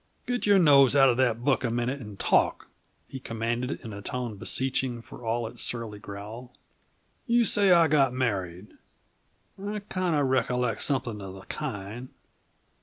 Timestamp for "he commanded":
3.07-3.79